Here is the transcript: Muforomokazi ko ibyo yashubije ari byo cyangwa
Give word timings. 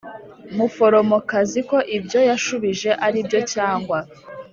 Muforomokazi 0.57 1.59
ko 1.69 1.77
ibyo 1.97 2.19
yashubije 2.29 2.89
ari 3.05 3.19
byo 3.27 3.39
cyangwa 3.53 3.99